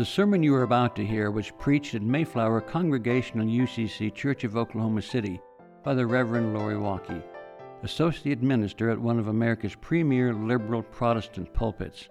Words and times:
The 0.00 0.06
sermon 0.06 0.42
you 0.42 0.54
are 0.54 0.62
about 0.62 0.96
to 0.96 1.04
hear 1.04 1.30
was 1.30 1.52
preached 1.58 1.94
at 1.94 2.00
Mayflower 2.00 2.62
Congregational 2.62 3.46
UCC 3.46 4.14
Church 4.14 4.44
of 4.44 4.56
Oklahoma 4.56 5.02
City 5.02 5.38
by 5.84 5.92
the 5.92 6.06
Reverend 6.06 6.54
Lori 6.54 6.76
Walke, 6.76 7.22
Associate 7.82 8.40
Minister 8.40 8.88
at 8.88 8.98
one 8.98 9.18
of 9.18 9.28
America's 9.28 9.74
premier 9.74 10.32
liberal 10.32 10.82
Protestant 10.82 11.52
pulpits. 11.52 12.08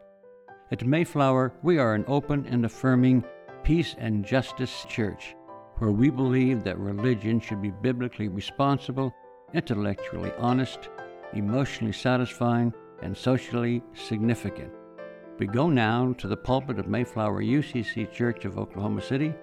At 0.71 0.85
Mayflower, 0.85 1.51
we 1.63 1.79
are 1.79 1.95
an 1.95 2.05
open 2.07 2.45
and 2.45 2.63
affirming 2.63 3.25
peace 3.63 3.95
and 3.97 4.23
justice 4.23 4.85
church 4.87 5.35
where 5.79 5.89
we 5.89 6.11
believe 6.11 6.63
that 6.65 6.77
religion 6.77 7.39
should 7.39 7.59
be 7.59 7.71
biblically 7.71 8.27
responsible, 8.27 9.11
intellectually 9.55 10.31
honest, 10.37 10.89
emotionally 11.33 11.93
satisfying, 11.93 12.71
and 13.01 13.17
socially 13.17 13.81
significant. 13.95 14.71
We 15.39 15.47
go 15.47 15.69
now 15.69 16.11
to 16.17 16.27
the 16.27 16.35
pulpit 16.35 16.79
of 16.79 16.89
Mayflower 16.89 17.41
UCC 17.41 18.11
Church 18.11 18.43
of 18.43 18.57
Oklahoma 18.57 19.01
City 19.01 19.33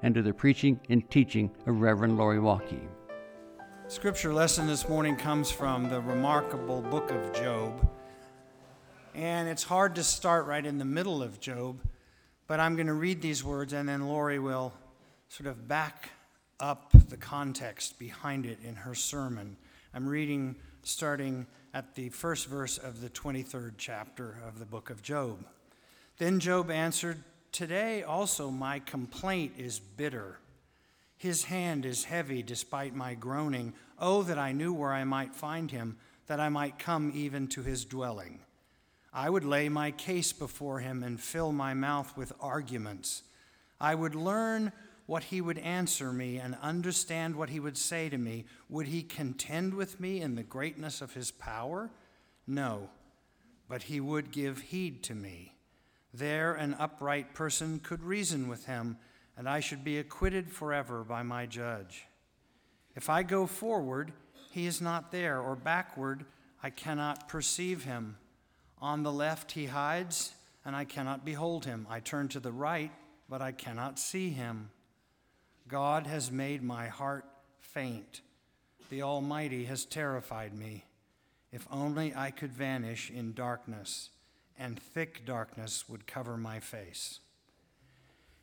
and 0.00 0.14
to 0.14 0.22
the 0.22 0.32
preaching 0.32 0.78
and 0.88 1.10
teaching 1.10 1.50
of 1.66 1.80
Reverend 1.80 2.16
Lori 2.16 2.38
Walke. 2.38 2.78
Scripture 3.88 4.32
lesson 4.32 4.68
this 4.68 4.88
morning 4.88 5.16
comes 5.16 5.50
from 5.50 5.88
the 5.88 6.00
remarkable 6.02 6.82
book 6.82 7.10
of 7.10 7.32
Job. 7.32 7.90
And 9.16 9.48
it's 9.48 9.64
hard 9.64 9.96
to 9.96 10.04
start 10.04 10.46
right 10.46 10.64
in 10.64 10.78
the 10.78 10.84
middle 10.84 11.20
of 11.20 11.40
Job, 11.40 11.80
but 12.46 12.60
I'm 12.60 12.76
going 12.76 12.86
to 12.86 12.92
read 12.92 13.20
these 13.20 13.42
words 13.42 13.72
and 13.72 13.88
then 13.88 14.06
Lori 14.06 14.38
will 14.38 14.72
sort 15.26 15.48
of 15.48 15.66
back 15.66 16.10
up 16.60 16.92
the 17.08 17.16
context 17.16 17.98
behind 17.98 18.46
it 18.46 18.58
in 18.62 18.76
her 18.76 18.94
sermon. 18.94 19.56
I'm 19.92 20.08
reading 20.08 20.54
starting 20.84 21.48
at 21.74 21.96
the 21.96 22.10
first 22.10 22.46
verse 22.46 22.78
of 22.78 23.00
the 23.00 23.10
23rd 23.10 23.72
chapter 23.76 24.38
of 24.46 24.60
the 24.60 24.64
book 24.64 24.88
of 24.88 25.02
Job. 25.02 25.44
Then 26.18 26.38
Job 26.38 26.70
answered, 26.70 27.24
Today 27.50 28.04
also 28.04 28.50
my 28.50 28.78
complaint 28.78 29.54
is 29.58 29.80
bitter. 29.80 30.38
His 31.16 31.44
hand 31.44 31.84
is 31.84 32.04
heavy 32.04 32.40
despite 32.42 32.94
my 32.94 33.14
groaning. 33.14 33.72
Oh, 33.98 34.22
that 34.22 34.38
I 34.38 34.52
knew 34.52 34.72
where 34.72 34.92
I 34.92 35.02
might 35.02 35.34
find 35.34 35.72
him, 35.72 35.98
that 36.28 36.38
I 36.38 36.48
might 36.48 36.78
come 36.78 37.10
even 37.12 37.48
to 37.48 37.62
his 37.62 37.84
dwelling. 37.84 38.38
I 39.12 39.28
would 39.28 39.44
lay 39.44 39.68
my 39.68 39.90
case 39.90 40.32
before 40.32 40.78
him 40.78 41.02
and 41.02 41.20
fill 41.20 41.50
my 41.50 41.74
mouth 41.74 42.16
with 42.16 42.32
arguments. 42.40 43.24
I 43.80 43.96
would 43.96 44.14
learn 44.14 44.70
what 45.10 45.24
he 45.24 45.40
would 45.40 45.58
answer 45.58 46.12
me 46.12 46.36
and 46.36 46.56
understand 46.62 47.34
what 47.34 47.50
he 47.50 47.58
would 47.58 47.76
say 47.76 48.08
to 48.08 48.16
me. 48.16 48.44
Would 48.68 48.86
he 48.86 49.02
contend 49.02 49.74
with 49.74 49.98
me 49.98 50.20
in 50.20 50.36
the 50.36 50.44
greatness 50.44 51.00
of 51.00 51.14
his 51.14 51.32
power? 51.32 51.90
No, 52.46 52.88
but 53.68 53.82
he 53.82 53.98
would 53.98 54.30
give 54.30 54.60
heed 54.60 55.02
to 55.02 55.14
me. 55.16 55.56
There, 56.14 56.54
an 56.54 56.76
upright 56.78 57.34
person 57.34 57.80
could 57.80 58.04
reason 58.04 58.46
with 58.46 58.66
him, 58.66 58.98
and 59.36 59.48
I 59.48 59.58
should 59.58 59.82
be 59.82 59.98
acquitted 59.98 60.52
forever 60.52 61.02
by 61.02 61.24
my 61.24 61.44
judge. 61.44 62.06
If 62.94 63.10
I 63.10 63.24
go 63.24 63.48
forward, 63.48 64.12
he 64.52 64.64
is 64.66 64.80
not 64.80 65.10
there, 65.10 65.40
or 65.40 65.56
backward, 65.56 66.24
I 66.62 66.70
cannot 66.70 67.28
perceive 67.28 67.82
him. 67.82 68.16
On 68.78 69.02
the 69.02 69.12
left, 69.12 69.50
he 69.50 69.66
hides, 69.66 70.34
and 70.64 70.76
I 70.76 70.84
cannot 70.84 71.24
behold 71.24 71.64
him. 71.64 71.88
I 71.90 71.98
turn 71.98 72.28
to 72.28 72.38
the 72.38 72.52
right, 72.52 72.92
but 73.28 73.42
I 73.42 73.50
cannot 73.50 73.98
see 73.98 74.30
him. 74.30 74.70
God 75.70 76.08
has 76.08 76.32
made 76.32 76.62
my 76.62 76.88
heart 76.88 77.24
faint. 77.60 78.22
The 78.90 79.02
Almighty 79.02 79.66
has 79.66 79.84
terrified 79.84 80.52
me. 80.52 80.84
If 81.52 81.66
only 81.70 82.12
I 82.14 82.32
could 82.32 82.52
vanish 82.52 83.10
in 83.10 83.34
darkness, 83.34 84.10
and 84.58 84.80
thick 84.80 85.24
darkness 85.24 85.88
would 85.88 86.06
cover 86.06 86.36
my 86.36 86.58
face. 86.58 87.20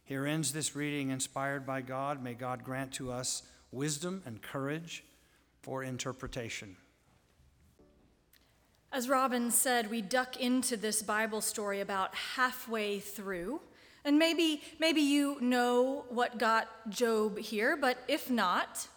Here 0.04 0.26
ends 0.26 0.54
this 0.54 0.74
reading 0.74 1.10
inspired 1.10 1.66
by 1.66 1.82
God. 1.82 2.24
May 2.24 2.34
God 2.34 2.64
grant 2.64 2.94
to 2.94 3.12
us 3.12 3.44
wisdom 3.72 4.24
and 4.26 4.42
courage 4.42 5.04
for 5.62 5.84
interpretation. 5.84 6.78
As 8.92 9.10
Robin 9.10 9.52
said, 9.52 9.92
we 9.92 10.02
duck 10.02 10.38
into 10.38 10.78
this 10.78 11.04
Bible 11.04 11.42
story 11.42 11.82
about 11.82 12.16
halfway 12.16 13.00
through. 13.00 13.60
And 14.06 14.18
maybe, 14.18 14.62
maybe 14.80 15.02
you 15.02 15.38
know 15.42 16.06
what 16.10 16.38
got 16.38 16.90
Job 16.90 17.38
here, 17.38 17.76
but 17.76 17.98
if 18.08 18.30
not, 18.30 18.88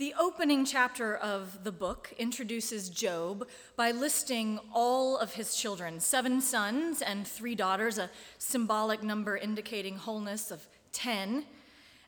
the 0.00 0.14
opening 0.18 0.64
chapter 0.64 1.14
of 1.14 1.62
the 1.62 1.72
book 1.72 2.14
introduces 2.18 2.88
Job 2.88 3.46
by 3.76 3.90
listing 3.90 4.58
all 4.72 5.18
of 5.18 5.34
his 5.34 5.54
children 5.54 6.00
seven 6.00 6.40
sons 6.40 7.02
and 7.02 7.26
three 7.26 7.54
daughters, 7.54 7.98
a 7.98 8.10
symbolic 8.38 9.02
number 9.02 9.36
indicating 9.36 9.96
wholeness 9.96 10.50
of 10.50 10.66
10. 10.92 11.44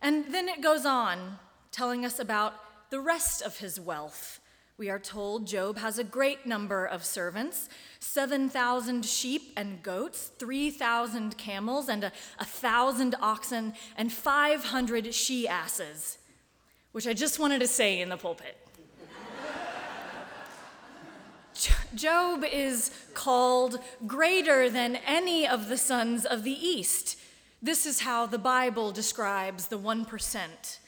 And 0.01 0.25
then 0.33 0.49
it 0.49 0.63
goes 0.63 0.87
on, 0.87 1.39
telling 1.71 2.05
us 2.05 2.19
about 2.19 2.55
the 2.91 3.01
rest 3.01 3.43
of 3.43 3.59
his 3.59 3.79
wealth 3.79 4.41
we 4.83 4.91
are 4.91 4.99
told 4.99 5.47
Job 5.47 5.79
has 5.79 5.97
a 5.97 6.03
great 6.03 6.45
number 6.45 6.85
of 6.85 7.05
servants 7.05 7.69
7,000 8.01 9.05
sheep 9.05 9.53
and 9.57 9.81
goats, 9.81 10.33
3,000 10.41 11.39
camels, 11.39 11.89
and 11.89 12.03
a, 12.03 12.13
1,000 12.39 13.15
oxen, 13.21 13.75
and 13.97 14.13
500 14.13 15.15
she 15.15 15.47
asses, 15.47 16.19
which 16.91 17.07
I 17.07 17.13
just 17.13 17.39
wanted 17.39 17.61
to 17.61 17.69
say 17.69 18.01
in 18.01 18.09
the 18.09 18.17
pulpit. 18.17 18.59
Job 21.95 22.43
is 22.43 22.91
called 23.15 23.79
greater 24.05 24.69
than 24.69 24.97
any 25.07 25.47
of 25.47 25.69
the 25.69 25.79
sons 25.79 26.27
of 26.27 26.43
the 26.43 26.51
East. 26.51 27.21
This 27.63 27.87
is 27.87 28.01
how 28.01 28.27
the 28.27 28.37
Bible 28.37 28.91
describes 28.91 29.69
the 29.69 29.79
1%. 29.79 30.79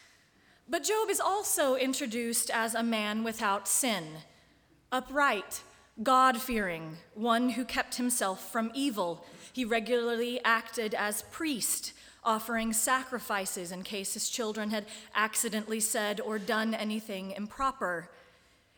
But 0.69 0.85
Job 0.85 1.11
is 1.11 1.21
also 1.21 1.77
introduced 1.77 2.51
as 2.51 2.75
a 2.75 2.83
man 2.83 3.23
without 3.23 3.69
sin, 3.69 4.05
upright, 4.91 5.63
God 6.03 6.41
fearing, 6.41 6.97
one 7.15 7.51
who 7.51 7.65
kept 7.65 7.97
himself 7.97 8.51
from 8.51 8.73
evil. 8.75 9.25
He 9.53 9.65
regularly 9.65 10.41
acted 10.43 10.95
as 10.95 11.23
priest, 11.31 11.93
offering 12.25 12.73
sacrifices 12.73 13.71
in 13.71 13.83
case 13.83 14.15
his 14.15 14.29
children 14.31 14.71
had 14.71 14.87
accidentally 15.15 15.81
said 15.81 16.21
or 16.21 16.39
done 16.39 16.75
anything 16.75 17.33
improper. 17.33 18.11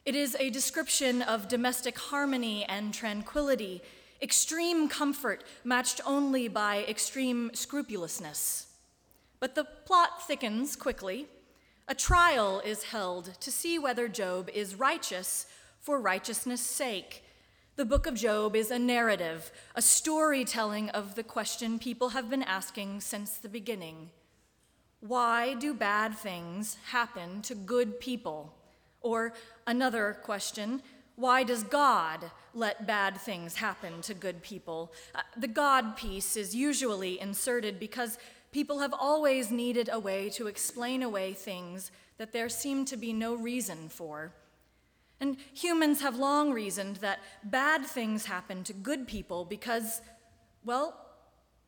It 0.05 0.15
is 0.15 0.37
a 0.39 0.51
description 0.51 1.23
of 1.23 1.49
domestic 1.49 1.99
harmony 1.99 2.65
and 2.65 2.93
tranquility, 2.93 3.81
extreme 4.21 4.89
comfort 4.89 5.45
matched 5.65 6.01
only 6.05 6.49
by 6.49 6.85
extreme 6.89 7.53
scrupulousness. 7.55 8.67
But 9.39 9.55
the 9.55 9.65
plot 9.65 10.27
thickens 10.27 10.75
quickly. 10.75 11.29
A 11.89 11.95
trial 11.95 12.61
is 12.65 12.85
held 12.85 13.39
to 13.41 13.53
see 13.53 13.79
whether 13.79 14.09
Job 14.09 14.51
is 14.53 14.75
righteous 14.75 15.47
for 15.81 16.01
righteousness' 16.01 16.61
sake. 16.61 17.23
The 17.77 17.85
book 17.85 18.09
of 18.09 18.15
Job 18.15 18.57
is 18.57 18.73
a 18.73 18.79
narrative, 18.79 19.53
a 19.77 19.83
storytelling 19.83 20.91
of 20.91 21.15
the 21.15 21.23
question 21.23 21.79
people 21.79 22.09
have 22.09 22.29
been 22.29 22.43
asking 22.43 23.03
since 23.03 23.37
the 23.37 23.49
beginning 23.49 24.11
Why 24.99 25.55
do 25.55 25.73
bad 25.73 26.19
things 26.19 26.77
happen 26.91 27.41
to 27.43 27.55
good 27.55 28.01
people? 28.01 28.53
Or 29.01 29.33
another 29.65 30.19
question 30.25 30.83
why 31.17 31.45
does 31.45 31.63
God 31.63 32.31
let 32.53 32.87
bad 32.87 33.17
things 33.17 33.57
happen 33.57 34.03
to 34.03 34.13
good 34.13 34.43
people? 34.43 34.93
Uh, 35.15 35.23
the 35.35 35.49
God 35.49 35.97
piece 35.97 36.37
is 36.37 36.55
usually 36.55 37.19
inserted 37.19 37.81
because 37.81 38.19
people 38.57 38.79
have 38.79 38.95
always 38.99 39.51
needed 39.51 39.91
a 39.93 39.99
way 39.99 40.31
to 40.31 40.47
explain 40.47 41.03
away 41.03 41.35
things 41.35 41.91
that 42.17 42.33
there 42.33 42.49
seemed 42.49 42.89
to 42.89 42.97
be 42.97 43.13
no 43.13 43.35
reason 43.35 43.87
for. 43.91 44.33
And 45.21 45.37
humans 45.53 46.01
have 46.01 46.17
long 46.17 46.53
reasoned 46.53 46.97
that 46.97 47.19
bad 47.45 47.85
things 47.85 48.25
happen 48.25 48.65
to 48.65 48.73
good 48.73 49.07
people 49.07 49.45
because, 49.45 50.01
well, 50.65 50.99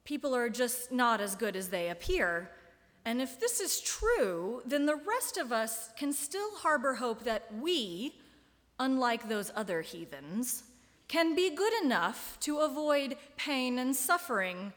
people 0.06 0.34
are 0.34 0.48
just 0.48 0.90
not 0.90 1.20
as 1.20 1.36
good 1.36 1.56
as 1.56 1.68
they 1.68 1.90
appear. 1.90 2.50
And 3.04 3.20
if 3.20 3.38
this 3.38 3.60
is 3.60 3.82
true, 3.82 4.62
then 4.64 4.86
the 4.86 4.96
rest 4.96 5.36
of 5.36 5.52
us 5.52 5.90
can 5.94 6.14
still 6.14 6.56
harbor 6.56 6.94
hope 6.94 7.24
that 7.24 7.54
we, 7.54 8.14
unlike 8.80 9.28
those 9.28 9.52
other 9.54 9.82
heathens, 9.82 10.62
can 11.06 11.34
be 11.34 11.54
good 11.54 11.74
enough 11.82 12.38
to 12.40 12.60
avoid 12.60 13.18
pain 13.36 13.78
and 13.78 13.94
suffering 13.94 14.72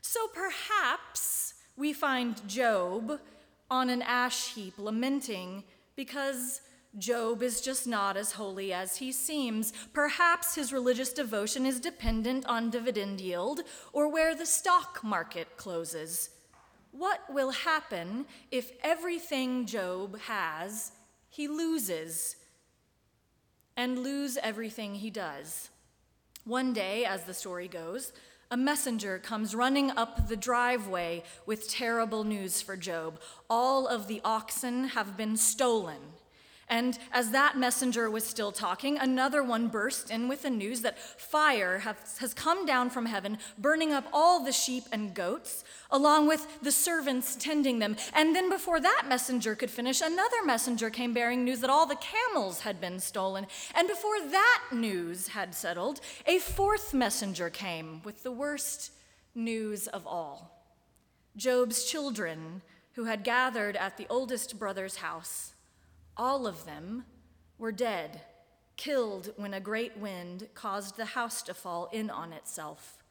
So 0.00 0.28
perhaps 0.28 1.54
we 1.76 1.92
find 1.92 2.46
Job 2.48 3.20
on 3.70 3.90
an 3.90 4.02
ash 4.02 4.54
heap 4.54 4.74
lamenting 4.78 5.64
because 5.96 6.60
Job 6.96 7.42
is 7.42 7.60
just 7.60 7.86
not 7.86 8.16
as 8.16 8.32
holy 8.32 8.72
as 8.72 8.96
he 8.96 9.12
seems. 9.12 9.72
Perhaps 9.92 10.54
his 10.54 10.72
religious 10.72 11.12
devotion 11.12 11.66
is 11.66 11.80
dependent 11.80 12.46
on 12.46 12.70
dividend 12.70 13.20
yield 13.20 13.60
or 13.92 14.10
where 14.10 14.34
the 14.34 14.46
stock 14.46 15.04
market 15.04 15.56
closes. 15.56 16.30
What 16.92 17.20
will 17.28 17.50
happen 17.50 18.26
if 18.50 18.72
everything 18.82 19.66
Job 19.66 20.18
has 20.20 20.92
he 21.28 21.46
loses 21.46 22.36
and 23.76 23.98
lose 23.98 24.38
everything 24.42 24.94
he 24.94 25.10
does? 25.10 25.68
One 26.44 26.72
day, 26.72 27.04
as 27.04 27.24
the 27.24 27.34
story 27.34 27.68
goes, 27.68 28.12
a 28.50 28.56
messenger 28.56 29.18
comes 29.18 29.54
running 29.54 29.90
up 29.90 30.28
the 30.28 30.36
driveway 30.36 31.22
with 31.44 31.68
terrible 31.68 32.24
news 32.24 32.62
for 32.62 32.76
Job. 32.76 33.20
All 33.50 33.86
of 33.86 34.08
the 34.08 34.20
oxen 34.24 34.84
have 34.88 35.16
been 35.16 35.36
stolen. 35.36 35.98
And 36.70 36.98
as 37.12 37.30
that 37.30 37.56
messenger 37.56 38.10
was 38.10 38.24
still 38.24 38.52
talking, 38.52 38.98
another 38.98 39.42
one 39.42 39.68
burst 39.68 40.10
in 40.10 40.28
with 40.28 40.42
the 40.42 40.50
news 40.50 40.82
that 40.82 40.98
fire 40.98 41.78
has 41.78 42.34
come 42.34 42.66
down 42.66 42.90
from 42.90 43.06
heaven, 43.06 43.38
burning 43.56 43.92
up 43.92 44.04
all 44.12 44.44
the 44.44 44.52
sheep 44.52 44.84
and 44.92 45.14
goats, 45.14 45.64
along 45.90 46.28
with 46.28 46.60
the 46.60 46.70
servants 46.70 47.36
tending 47.36 47.78
them. 47.78 47.96
And 48.12 48.36
then, 48.36 48.50
before 48.50 48.80
that 48.80 49.04
messenger 49.08 49.54
could 49.54 49.70
finish, 49.70 50.02
another 50.02 50.44
messenger 50.44 50.90
came 50.90 51.14
bearing 51.14 51.44
news 51.44 51.60
that 51.60 51.70
all 51.70 51.86
the 51.86 51.96
camels 51.96 52.60
had 52.60 52.80
been 52.80 53.00
stolen. 53.00 53.46
And 53.74 53.88
before 53.88 54.20
that 54.30 54.64
news 54.70 55.28
had 55.28 55.54
settled, 55.54 56.00
a 56.26 56.38
fourth 56.38 56.92
messenger 56.92 57.48
came 57.48 58.02
with 58.02 58.22
the 58.22 58.32
worst 58.32 58.92
news 59.34 59.86
of 59.86 60.06
all 60.06 60.54
Job's 61.36 61.84
children, 61.84 62.62
who 62.92 63.04
had 63.04 63.22
gathered 63.22 63.76
at 63.76 63.96
the 63.96 64.06
oldest 64.10 64.58
brother's 64.58 64.96
house 64.96 65.54
all 66.18 66.46
of 66.46 66.64
them 66.64 67.04
were 67.56 67.72
dead, 67.72 68.22
killed 68.76 69.32
when 69.36 69.54
a 69.54 69.60
great 69.60 69.96
wind 69.96 70.48
caused 70.54 70.96
the 70.96 71.04
house 71.04 71.42
to 71.42 71.54
fall 71.54 71.88
in 71.92 72.10
on 72.10 72.32
itself. 72.32 73.04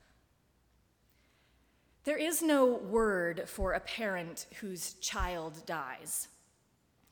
There 2.04 2.18
is 2.18 2.42
no 2.42 2.66
word 2.66 3.50
for 3.50 3.74
a 3.74 3.80
parent 3.80 4.46
whose 4.62 4.94
child 4.96 5.66
dies. 5.66 6.30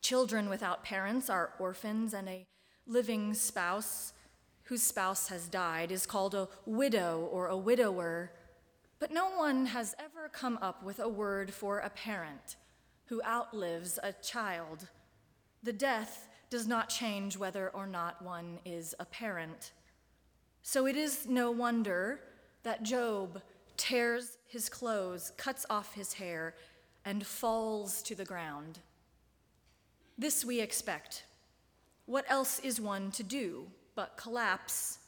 Children 0.01 0.50
without 0.50 0.83
parents 0.83 1.30
are 1.30 1.53
orphans, 1.59 2.13
and 2.13 2.30
a 2.30 2.45
living 2.88 3.33
spouse 3.33 4.13
whose 4.63 4.83
spouse 4.83 5.27
has 5.30 5.47
died 5.47 5.92
is 5.92 6.06
called 6.06 6.33
a 6.33 6.47
widow 6.65 7.27
or 7.31 7.47
a 7.47 7.57
widower. 7.57 8.31
But 9.00 9.12
no 9.12 9.30
one 9.31 9.68
has 9.68 9.95
ever 10.00 10.30
come 10.30 10.57
up 10.62 10.81
with 10.81 11.00
a 11.00 11.09
word 11.09 11.53
for 11.53 11.80
a 11.80 11.89
parent 11.89 12.56
who 13.07 13.21
outlives 13.24 14.00
a 14.01 14.13
child. 14.13 14.88
The 15.66 15.74
death 15.74 16.28
does 16.52 16.68
not 16.68 16.90
change 16.90 17.38
whether 17.38 17.70
or 17.70 17.88
not 17.88 18.22
one 18.22 18.60
is 18.66 18.94
a 19.00 19.06
parent. 19.06 19.72
So 20.62 20.86
it 20.86 20.96
is 20.96 21.26
no 21.28 21.50
wonder 21.50 22.20
that 22.62 22.84
Job 22.84 23.42
tears 23.76 24.38
his 24.48 24.70
clothes, 24.70 25.32
cuts 25.38 25.66
off 25.68 25.96
his 25.96 26.14
hair, 26.14 26.54
and 27.04 27.26
falls 27.26 28.04
to 28.04 28.14
the 28.14 28.26
ground. 28.26 28.78
This 30.20 30.46
we 30.46 30.62
expect. 30.62 31.24
What 32.06 32.26
else 32.30 32.60
is 32.60 32.80
one 32.80 33.10
to 33.14 33.24
do 33.24 33.66
but 33.96 34.18
collapse? 34.18 35.00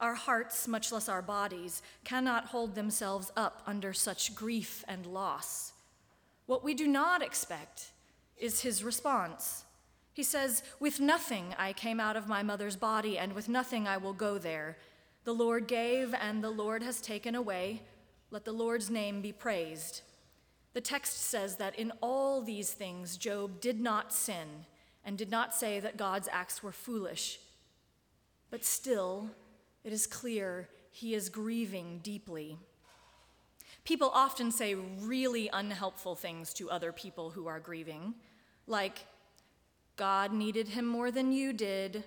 Our 0.00 0.14
hearts, 0.14 0.68
much 0.68 0.92
less 0.92 1.08
our 1.08 1.22
bodies, 1.22 1.80
cannot 2.04 2.48
hold 2.48 2.74
themselves 2.74 3.32
up 3.38 3.62
under 3.66 3.94
such 3.94 4.34
grief 4.34 4.84
and 4.86 5.06
loss. 5.06 5.72
What 6.44 6.62
we 6.62 6.74
do 6.74 6.86
not 6.86 7.22
expect 7.22 7.92
is 8.36 8.60
his 8.60 8.84
response. 8.84 9.63
He 10.14 10.22
says, 10.22 10.62
With 10.78 11.00
nothing 11.00 11.54
I 11.58 11.72
came 11.72 12.00
out 12.00 12.16
of 12.16 12.28
my 12.28 12.42
mother's 12.42 12.76
body, 12.76 13.18
and 13.18 13.34
with 13.34 13.48
nothing 13.48 13.86
I 13.86 13.98
will 13.98 14.12
go 14.12 14.38
there. 14.38 14.78
The 15.24 15.34
Lord 15.34 15.66
gave, 15.66 16.14
and 16.14 16.42
the 16.42 16.50
Lord 16.50 16.82
has 16.82 17.00
taken 17.00 17.34
away. 17.34 17.82
Let 18.30 18.44
the 18.44 18.52
Lord's 18.52 18.88
name 18.88 19.20
be 19.20 19.32
praised. 19.32 20.02
The 20.72 20.80
text 20.80 21.20
says 21.20 21.56
that 21.56 21.78
in 21.78 21.92
all 22.00 22.40
these 22.40 22.72
things, 22.72 23.16
Job 23.16 23.60
did 23.60 23.80
not 23.80 24.12
sin 24.12 24.66
and 25.04 25.18
did 25.18 25.30
not 25.30 25.52
say 25.52 25.80
that 25.80 25.96
God's 25.96 26.28
acts 26.30 26.62
were 26.62 26.72
foolish. 26.72 27.38
But 28.50 28.64
still, 28.64 29.30
it 29.82 29.92
is 29.92 30.06
clear 30.06 30.68
he 30.90 31.14
is 31.14 31.28
grieving 31.28 32.00
deeply. 32.02 32.56
People 33.84 34.10
often 34.14 34.52
say 34.52 34.74
really 34.74 35.50
unhelpful 35.52 36.14
things 36.14 36.54
to 36.54 36.70
other 36.70 36.92
people 36.92 37.30
who 37.30 37.46
are 37.48 37.60
grieving, 37.60 38.14
like, 38.66 39.06
God 39.96 40.32
needed 40.32 40.68
him 40.68 40.86
more 40.86 41.10
than 41.10 41.32
you 41.32 41.52
did. 41.52 42.04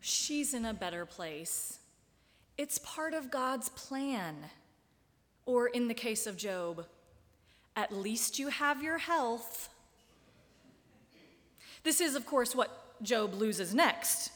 She's 0.00 0.52
in 0.52 0.64
a 0.64 0.74
better 0.74 1.06
place. 1.06 1.78
It's 2.58 2.78
part 2.78 3.14
of 3.14 3.30
God's 3.30 3.68
plan. 3.70 4.36
Or 5.46 5.68
in 5.68 5.88
the 5.88 5.94
case 5.94 6.26
of 6.26 6.36
Job, 6.36 6.86
at 7.76 7.92
least 7.92 8.38
you 8.38 8.48
have 8.48 8.82
your 8.82 8.98
health. 8.98 9.68
This 11.82 12.00
is, 12.00 12.14
of 12.14 12.26
course, 12.26 12.54
what 12.54 13.02
Job 13.02 13.34
loses 13.34 13.74
next. 13.74 14.30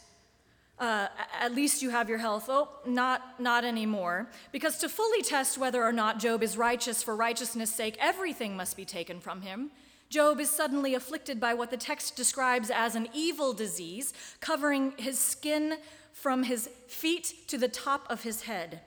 Uh, 0.78 1.08
at 1.40 1.54
least 1.54 1.80
you 1.82 1.90
have 1.90 2.08
your 2.08 2.18
health. 2.18 2.46
Oh, 2.48 2.68
not, 2.84 3.40
not 3.40 3.64
anymore. 3.64 4.28
Because 4.52 4.78
to 4.78 4.88
fully 4.88 5.22
test 5.22 5.56
whether 5.56 5.82
or 5.82 5.92
not 5.92 6.18
Job 6.18 6.42
is 6.42 6.56
righteous 6.56 7.02
for 7.02 7.16
righteousness' 7.16 7.74
sake, 7.74 7.96
everything 7.98 8.56
must 8.56 8.76
be 8.76 8.84
taken 8.84 9.20
from 9.20 9.42
him. 9.42 9.70
Job 10.08 10.40
is 10.40 10.50
suddenly 10.50 10.94
afflicted 10.94 11.40
by 11.40 11.54
what 11.54 11.70
the 11.70 11.76
text 11.76 12.16
describes 12.16 12.70
as 12.70 12.94
an 12.94 13.08
evil 13.12 13.52
disease, 13.52 14.12
covering 14.40 14.92
his 14.96 15.18
skin 15.18 15.78
from 16.12 16.44
his 16.44 16.68
feet 16.86 17.34
to 17.48 17.58
the 17.58 17.68
top 17.68 18.06
of 18.08 18.22
his 18.22 18.42
head. 18.42 18.80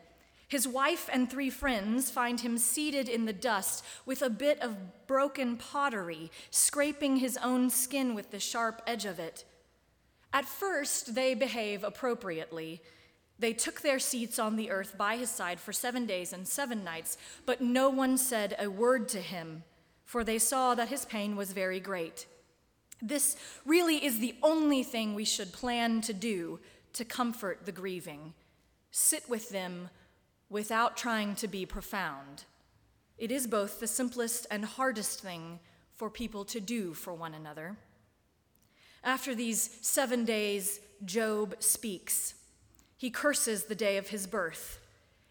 His 0.47 0.67
wife 0.67 1.09
and 1.13 1.29
three 1.29 1.51
friends 1.51 2.09
find 2.09 2.39
him 2.39 2.57
seated 2.57 3.07
in 3.07 3.25
the 3.25 3.33
dust 3.33 3.85
with 4.05 4.21
a 4.23 4.31
bit 4.31 4.59
of 4.61 5.05
broken 5.05 5.57
pottery, 5.57 6.31
scraping 6.49 7.17
his 7.17 7.37
own 7.37 7.69
skin 7.69 8.15
with 8.15 8.31
the 8.31 8.39
sharp 8.39 8.81
edge 8.87 9.05
of 9.05 9.19
it. 9.19 9.45
At 10.33 10.45
first, 10.45 11.13
they 11.13 11.35
behave 11.35 11.83
appropriately. 11.83 12.81
They 13.37 13.53
took 13.53 13.81
their 13.81 13.99
seats 13.99 14.39
on 14.39 14.55
the 14.55 14.71
earth 14.71 14.97
by 14.97 15.17
his 15.17 15.29
side 15.29 15.59
for 15.59 15.71
seven 15.71 16.05
days 16.05 16.33
and 16.33 16.47
seven 16.47 16.83
nights, 16.83 17.17
but 17.45 17.61
no 17.61 17.89
one 17.89 18.17
said 18.17 18.55
a 18.57 18.69
word 18.69 19.07
to 19.09 19.21
him 19.21 19.63
for 20.09 20.23
they 20.23 20.39
saw 20.39 20.73
that 20.73 20.89
his 20.89 21.05
pain 21.05 21.35
was 21.35 21.53
very 21.53 21.79
great. 21.79 22.25
This 22.99 23.37
really 23.63 24.03
is 24.03 24.17
the 24.17 24.33
only 24.41 24.81
thing 24.81 25.13
we 25.13 25.23
should 25.23 25.53
plan 25.53 26.01
to 26.01 26.13
do 26.13 26.59
to 26.93 27.05
comfort 27.05 27.67
the 27.67 27.71
grieving. 27.71 28.33
Sit 28.89 29.29
with 29.29 29.49
them 29.49 29.91
without 30.49 30.97
trying 30.97 31.35
to 31.35 31.47
be 31.47 31.63
profound. 31.63 32.45
It 33.19 33.31
is 33.31 33.45
both 33.45 33.79
the 33.79 33.85
simplest 33.85 34.47
and 34.49 34.65
hardest 34.65 35.21
thing 35.21 35.59
for 35.95 36.09
people 36.09 36.43
to 36.45 36.59
do 36.59 36.95
for 36.95 37.13
one 37.13 37.35
another. 37.35 37.77
After 39.03 39.35
these 39.35 39.77
seven 39.81 40.25
days, 40.25 40.79
Job 41.05 41.53
speaks. 41.59 42.33
He 42.97 43.11
curses 43.11 43.65
the 43.65 43.75
day 43.75 43.97
of 43.97 44.07
his 44.07 44.25
birth. 44.25 44.78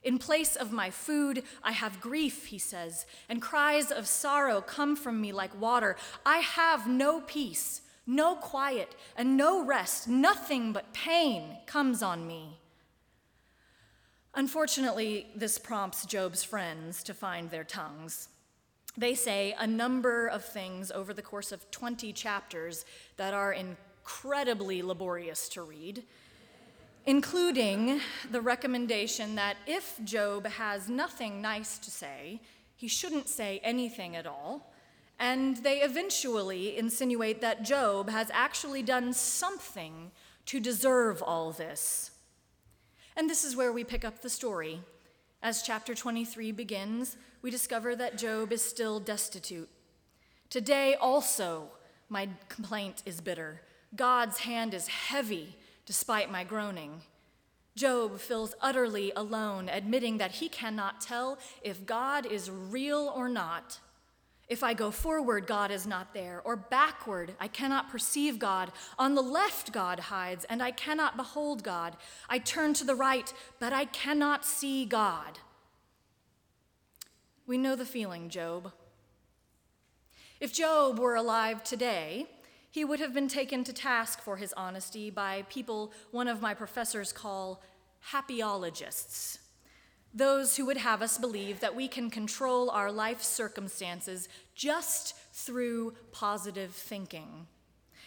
In 0.02 0.18
place 0.18 0.54
of 0.54 0.72
my 0.72 0.90
food, 0.90 1.42
I 1.62 1.72
have 1.72 2.00
grief, 2.00 2.46
he 2.46 2.58
says, 2.58 3.04
and 3.28 3.42
cries 3.42 3.90
of 3.90 4.06
sorrow 4.06 4.60
come 4.60 4.94
from 4.94 5.20
me 5.20 5.32
like 5.32 5.60
water. 5.60 5.96
I 6.24 6.38
have 6.38 6.86
no 6.86 7.20
peace, 7.20 7.82
no 8.06 8.36
quiet, 8.36 8.94
and 9.16 9.36
no 9.36 9.64
rest. 9.64 10.06
Nothing 10.08 10.72
but 10.72 10.92
pain 10.92 11.58
comes 11.66 12.02
on 12.02 12.26
me. 12.26 12.58
Unfortunately, 14.34 15.26
this 15.34 15.58
prompts 15.58 16.06
Job's 16.06 16.44
friends 16.44 17.02
to 17.02 17.12
find 17.12 17.50
their 17.50 17.64
tongues. 17.64 18.28
They 18.96 19.14
say 19.14 19.54
a 19.58 19.66
number 19.66 20.28
of 20.28 20.44
things 20.44 20.92
over 20.92 21.12
the 21.12 21.22
course 21.22 21.50
of 21.50 21.68
20 21.72 22.12
chapters 22.12 22.84
that 23.16 23.34
are 23.34 23.52
incredibly 23.52 24.80
laborious 24.82 25.48
to 25.50 25.62
read 25.62 26.04
including 27.08 28.02
the 28.30 28.40
recommendation 28.42 29.34
that 29.34 29.56
if 29.66 29.98
Job 30.04 30.46
has 30.46 30.90
nothing 30.90 31.40
nice 31.40 31.78
to 31.78 31.90
say, 31.90 32.38
he 32.76 32.86
shouldn't 32.86 33.30
say 33.30 33.62
anything 33.64 34.14
at 34.14 34.26
all. 34.26 34.70
And 35.18 35.56
they 35.56 35.78
eventually 35.78 36.76
insinuate 36.76 37.40
that 37.40 37.64
Job 37.64 38.10
has 38.10 38.30
actually 38.30 38.82
done 38.82 39.14
something 39.14 40.10
to 40.44 40.60
deserve 40.60 41.22
all 41.22 41.50
this. 41.50 42.10
And 43.16 43.28
this 43.28 43.42
is 43.42 43.56
where 43.56 43.72
we 43.72 43.84
pick 43.84 44.04
up 44.04 44.20
the 44.20 44.28
story. 44.28 44.82
As 45.42 45.62
chapter 45.62 45.94
23 45.94 46.52
begins, 46.52 47.16
we 47.40 47.50
discover 47.50 47.96
that 47.96 48.18
Job 48.18 48.52
is 48.52 48.62
still 48.62 49.00
destitute. 49.00 49.70
Today 50.50 50.94
also, 51.00 51.70
my 52.10 52.28
complaint 52.50 53.02
is 53.06 53.22
bitter. 53.22 53.62
God's 53.96 54.40
hand 54.40 54.74
is 54.74 54.88
heavy 54.88 55.56
despite 55.88 56.30
my 56.30 56.44
groaning. 56.44 57.00
Job 57.74 58.20
feels 58.20 58.54
utterly 58.60 59.10
alone, 59.16 59.70
admitting 59.70 60.18
that 60.18 60.32
he 60.32 60.46
cannot 60.46 61.00
tell 61.00 61.38
if 61.62 61.86
God 61.86 62.26
is 62.26 62.50
real 62.50 63.10
or 63.16 63.26
not. 63.26 63.78
If 64.48 64.62
I 64.62 64.74
go 64.74 64.90
forward, 64.90 65.46
God 65.46 65.70
is 65.70 65.86
not 65.86 66.12
there, 66.12 66.42
or 66.44 66.56
backward, 66.56 67.34
I 67.40 67.48
cannot 67.48 67.88
perceive 67.88 68.38
God. 68.38 68.70
On 68.98 69.14
the 69.14 69.22
left, 69.22 69.72
God 69.72 69.98
hides, 69.98 70.44
and 70.50 70.62
I 70.62 70.72
cannot 70.72 71.16
behold 71.16 71.62
God. 71.64 71.96
I 72.28 72.38
turn 72.38 72.74
to 72.74 72.84
the 72.84 72.94
right, 72.94 73.32
but 73.58 73.72
I 73.72 73.86
cannot 73.86 74.44
see 74.44 74.84
God. 74.84 75.38
We 77.46 77.56
know 77.56 77.76
the 77.76 77.86
feeling, 77.86 78.28
Job. 78.28 78.72
If 80.38 80.52
Job 80.52 80.98
were 80.98 81.14
alive 81.14 81.64
today, 81.64 82.26
he 82.70 82.84
would 82.84 83.00
have 83.00 83.14
been 83.14 83.28
taken 83.28 83.64
to 83.64 83.72
task 83.72 84.20
for 84.20 84.36
his 84.36 84.52
honesty 84.54 85.10
by 85.10 85.44
people 85.48 85.92
one 86.10 86.28
of 86.28 86.42
my 86.42 86.54
professors 86.54 87.12
call 87.12 87.62
happyologists. 88.12 89.38
Those 90.14 90.56
who 90.56 90.66
would 90.66 90.78
have 90.78 91.02
us 91.02 91.18
believe 91.18 91.60
that 91.60 91.76
we 91.76 91.88
can 91.88 92.10
control 92.10 92.70
our 92.70 92.90
life 92.90 93.22
circumstances 93.22 94.28
just 94.54 95.14
through 95.32 95.94
positive 96.12 96.72
thinking. 96.72 97.46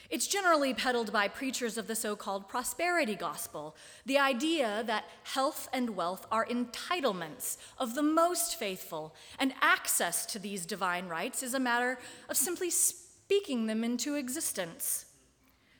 It's 0.10 0.28
generally 0.28 0.74
peddled 0.74 1.14
by 1.14 1.30
preachers 1.30 1.78
of 1.78 1.88
the 1.88 1.96
so 1.96 2.18
called 2.18 2.50
prosperity 2.50 3.16
gospel, 3.16 3.78
the 4.06 4.20
idea 4.20 4.84
that 4.86 5.06
health 5.24 5.70
and 5.72 5.96
wealth 5.96 6.28
are 6.30 6.46
entitlements 6.46 7.56
of 7.78 7.96
the 7.96 8.04
most 8.04 8.60
faithful, 8.60 9.16
and 9.40 9.54
access 9.62 10.26
to 10.26 10.38
these 10.38 10.66
divine 10.66 11.08
rights 11.08 11.44
is 11.44 11.54
a 11.54 11.62
matter 11.62 11.98
of 12.28 12.36
simply 12.36 12.70
speaking 13.32 13.66
them 13.66 13.82
into 13.82 14.16
existence. 14.16 15.06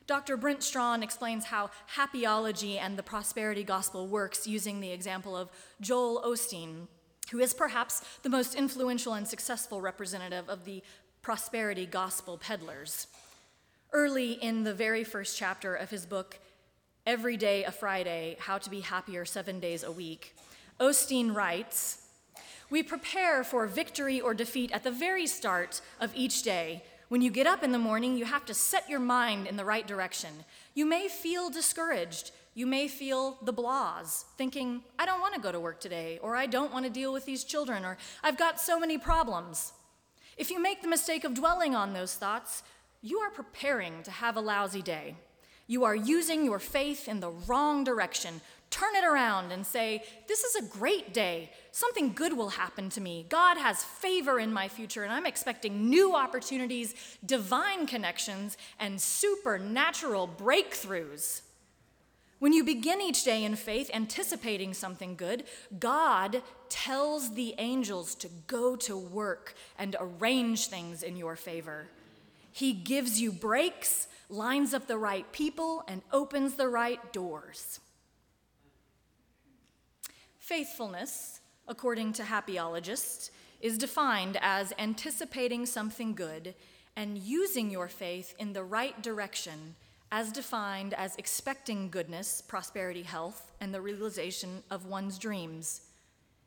Dr. 0.06 0.38
Brent 0.38 0.62
Strawn 0.62 1.02
explains 1.02 1.44
how 1.44 1.68
happyology 1.96 2.78
and 2.80 2.96
the 2.96 3.02
prosperity 3.02 3.62
gospel 3.62 4.08
works 4.08 4.46
using 4.46 4.80
the 4.80 4.90
example 4.90 5.36
of 5.36 5.50
Joel 5.78 6.22
Osteen, 6.24 6.86
who 7.30 7.40
is 7.40 7.52
perhaps 7.52 8.02
the 8.22 8.30
most 8.30 8.54
influential 8.54 9.12
and 9.12 9.28
successful 9.28 9.82
representative 9.82 10.48
of 10.48 10.64
the 10.64 10.82
prosperity 11.20 11.84
gospel 11.84 12.38
peddlers. 12.38 13.06
Early 13.92 14.32
in 14.32 14.64
the 14.64 14.72
very 14.72 15.04
first 15.04 15.36
chapter 15.36 15.74
of 15.74 15.90
his 15.90 16.06
book, 16.06 16.38
Every 17.04 17.36
Day 17.36 17.64
a 17.64 17.70
Friday 17.70 18.38
How 18.40 18.56
to 18.56 18.70
Be 18.70 18.80
Happier 18.80 19.26
Seven 19.26 19.60
Days 19.60 19.82
a 19.82 19.92
Week, 19.92 20.34
Osteen 20.80 21.34
writes 21.34 21.98
We 22.70 22.82
prepare 22.82 23.44
for 23.44 23.66
victory 23.66 24.22
or 24.22 24.32
defeat 24.32 24.72
at 24.72 24.84
the 24.84 24.90
very 24.90 25.26
start 25.26 25.82
of 26.00 26.12
each 26.16 26.42
day. 26.42 26.84
When 27.12 27.20
you 27.20 27.30
get 27.30 27.46
up 27.46 27.62
in 27.62 27.72
the 27.72 27.78
morning, 27.78 28.16
you 28.16 28.24
have 28.24 28.46
to 28.46 28.54
set 28.54 28.88
your 28.88 28.98
mind 28.98 29.46
in 29.46 29.56
the 29.56 29.66
right 29.66 29.86
direction. 29.86 30.30
You 30.72 30.86
may 30.86 31.08
feel 31.08 31.50
discouraged. 31.50 32.30
You 32.54 32.66
may 32.66 32.88
feel 32.88 33.36
the 33.42 33.52
blahs, 33.52 34.24
thinking, 34.38 34.80
I 34.98 35.04
don't 35.04 35.20
want 35.20 35.34
to 35.34 35.40
go 35.42 35.52
to 35.52 35.60
work 35.60 35.78
today, 35.78 36.18
or 36.22 36.36
I 36.36 36.46
don't 36.46 36.72
want 36.72 36.86
to 36.86 36.90
deal 36.90 37.12
with 37.12 37.26
these 37.26 37.44
children, 37.44 37.84
or 37.84 37.98
I've 38.22 38.38
got 38.38 38.58
so 38.58 38.80
many 38.80 38.96
problems. 38.96 39.74
If 40.38 40.50
you 40.50 40.58
make 40.58 40.80
the 40.80 40.88
mistake 40.88 41.24
of 41.24 41.34
dwelling 41.34 41.74
on 41.74 41.92
those 41.92 42.14
thoughts, 42.14 42.62
you 43.02 43.18
are 43.18 43.28
preparing 43.28 44.02
to 44.04 44.10
have 44.10 44.38
a 44.38 44.40
lousy 44.40 44.80
day. 44.80 45.16
You 45.66 45.84
are 45.84 45.94
using 45.94 46.46
your 46.46 46.58
faith 46.58 47.08
in 47.08 47.20
the 47.20 47.32
wrong 47.46 47.84
direction. 47.84 48.40
Turn 48.72 48.96
it 48.96 49.04
around 49.04 49.52
and 49.52 49.66
say, 49.66 50.02
This 50.26 50.44
is 50.44 50.56
a 50.56 50.66
great 50.66 51.12
day. 51.12 51.50
Something 51.72 52.14
good 52.14 52.34
will 52.34 52.48
happen 52.48 52.88
to 52.88 53.02
me. 53.02 53.26
God 53.28 53.58
has 53.58 53.84
favor 53.84 54.40
in 54.40 54.50
my 54.50 54.66
future, 54.66 55.04
and 55.04 55.12
I'm 55.12 55.26
expecting 55.26 55.90
new 55.90 56.16
opportunities, 56.16 56.94
divine 57.24 57.86
connections, 57.86 58.56
and 58.80 58.98
supernatural 58.98 60.26
breakthroughs. 60.26 61.42
When 62.38 62.54
you 62.54 62.64
begin 62.64 63.02
each 63.02 63.24
day 63.24 63.44
in 63.44 63.56
faith, 63.56 63.90
anticipating 63.92 64.72
something 64.72 65.16
good, 65.16 65.44
God 65.78 66.42
tells 66.70 67.34
the 67.34 67.54
angels 67.58 68.14
to 68.16 68.30
go 68.46 68.74
to 68.76 68.96
work 68.96 69.54
and 69.78 69.96
arrange 70.00 70.68
things 70.68 71.02
in 71.02 71.18
your 71.18 71.36
favor. 71.36 71.88
He 72.50 72.72
gives 72.72 73.20
you 73.20 73.32
breaks, 73.32 74.08
lines 74.30 74.72
up 74.72 74.86
the 74.86 74.96
right 74.96 75.30
people, 75.30 75.84
and 75.86 76.00
opens 76.10 76.54
the 76.54 76.68
right 76.68 77.12
doors. 77.12 77.80
Faithfulness, 80.52 81.40
according 81.66 82.12
to 82.12 82.24
happyologists, 82.24 83.30
is 83.62 83.78
defined 83.78 84.36
as 84.42 84.74
anticipating 84.78 85.64
something 85.64 86.14
good 86.14 86.54
and 86.94 87.16
using 87.16 87.70
your 87.70 87.88
faith 87.88 88.34
in 88.38 88.52
the 88.52 88.62
right 88.62 89.02
direction, 89.02 89.74
as 90.10 90.30
defined 90.30 90.92
as 90.92 91.16
expecting 91.16 91.88
goodness, 91.88 92.42
prosperity, 92.42 93.02
health, 93.02 93.50
and 93.62 93.72
the 93.72 93.80
realization 93.80 94.62
of 94.70 94.84
one's 94.84 95.18
dreams. 95.18 95.80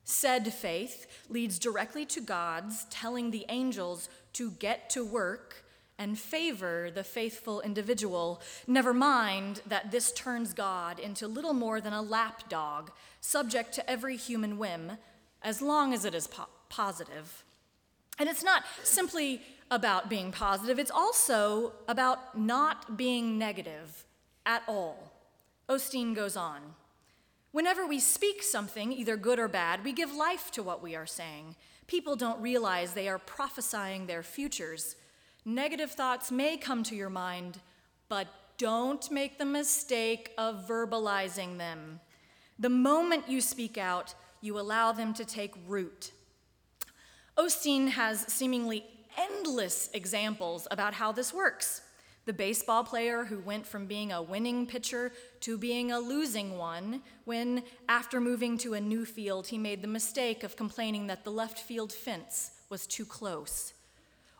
Said 0.03 0.53
faith 0.53 1.07
leads 1.27 1.57
directly 1.57 2.05
to 2.05 2.21
God's 2.21 2.85
telling 2.91 3.31
the 3.31 3.47
angels 3.49 4.07
to 4.33 4.51
get 4.51 4.87
to 4.91 5.03
work 5.03 5.64
and 5.97 6.19
favor 6.19 6.91
the 6.93 7.03
faithful 7.03 7.61
individual, 7.61 8.41
never 8.67 8.93
mind 8.93 9.61
that 9.65 9.91
this 9.91 10.11
turns 10.11 10.53
God 10.53 10.99
into 10.99 11.27
little 11.27 11.53
more 11.53 11.79
than 11.79 11.93
a 11.93 12.01
lapdog, 12.01 12.91
subject 13.21 13.73
to 13.73 13.89
every 13.89 14.17
human 14.17 14.57
whim, 14.57 14.93
as 15.41 15.61
long 15.61 15.93
as 15.93 16.05
it 16.05 16.13
is 16.13 16.27
po- 16.27 16.47
positive. 16.69 17.43
And 18.19 18.27
it's 18.27 18.43
not 18.43 18.63
simply 18.83 19.41
about 19.71 20.09
being 20.09 20.31
positive, 20.31 20.79
it's 20.79 20.91
also 20.91 21.73
about 21.87 22.37
not 22.37 22.97
being 22.97 23.37
negative 23.37 24.05
at 24.45 24.63
all. 24.67 25.11
Osteen 25.67 26.13
goes 26.13 26.37
on. 26.37 26.61
Whenever 27.51 27.87
we 27.87 27.99
speak 27.99 28.43
something, 28.43 28.91
either 28.91 29.15
good 29.15 29.39
or 29.39 29.47
bad, 29.47 29.83
we 29.83 29.93
give 29.93 30.13
life 30.13 30.51
to 30.51 30.61
what 30.61 30.83
we 30.83 30.95
are 30.95 31.05
saying. 31.05 31.55
People 31.87 32.15
don't 32.15 32.41
realize 32.41 32.93
they 32.93 33.07
are 33.07 33.17
prophesying 33.17 34.05
their 34.05 34.23
futures. 34.23 34.95
Negative 35.47 35.91
thoughts 35.91 36.31
may 36.31 36.57
come 36.57 36.81
to 36.81 36.95
your 36.95 37.11
mind, 37.11 37.59
but 38.09 38.27
don't 38.57 39.11
make 39.11 39.37
the 39.37 39.45
mistake 39.45 40.31
of 40.39 40.67
verbalizing 40.67 41.59
them. 41.59 41.99
The 42.57 42.69
moment 42.69 43.29
you 43.29 43.41
speak 43.41 43.77
out, 43.77 44.15
you 44.41 44.57
allow 44.57 44.91
them 44.91 45.13
to 45.13 45.23
take 45.23 45.53
root. 45.67 46.11
Osteen 47.37 47.89
has 47.89 48.21
seemingly 48.21 48.85
endless 49.17 49.89
examples 49.93 50.67
about 50.71 50.95
how 50.95 51.11
this 51.11 51.31
works. 51.31 51.81
The 52.25 52.33
baseball 52.33 52.83
player 52.83 53.25
who 53.25 53.37
went 53.37 53.67
from 53.67 53.85
being 53.85 54.11
a 54.11 54.23
winning 54.23 54.65
pitcher 54.65 55.11
to 55.41 55.59
being 55.59 55.91
a 55.91 55.99
losing 55.99 56.57
one 56.57 57.03
when, 57.25 57.61
after 57.87 58.19
moving 58.19 58.57
to 58.59 58.73
a 58.73 58.81
new 58.81 59.05
field, 59.05 59.45
he 59.45 59.59
made 59.59 59.83
the 59.83 59.87
mistake 59.87 60.43
of 60.43 60.55
complaining 60.55 61.05
that 61.05 61.23
the 61.23 61.31
left 61.31 61.59
field 61.59 61.93
fence 61.93 62.49
was 62.67 62.87
too 62.87 63.05
close. 63.05 63.73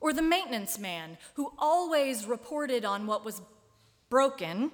Or 0.02 0.14
the 0.14 0.22
maintenance 0.22 0.78
man 0.78 1.18
who 1.36 1.54
always 1.58 2.26
reported 2.26 2.86
on 2.86 3.08
what 3.08 3.26
was 3.26 3.42
broken, 4.10 4.72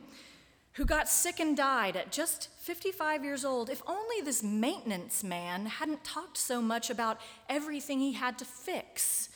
who 0.73 0.85
got 0.85 1.09
sick 1.09 1.39
and 1.39 1.55
died 1.55 1.95
at 1.95 2.11
just 2.11 2.49
55 2.59 3.23
years 3.23 3.45
old. 3.45 3.69
If 3.69 3.81
only 3.87 4.21
this 4.23 4.43
maintenance 4.43 5.23
man 5.23 5.65
hadn't 5.65 6.03
talked 6.03 6.37
so 6.37 6.61
much 6.61 6.89
about 6.89 7.19
everything 7.49 7.99
he 7.99 8.13
had 8.13 8.37
to 8.39 8.45
fix. 8.45 9.29